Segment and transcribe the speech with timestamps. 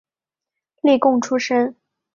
[0.81, 1.75] 例贡出身。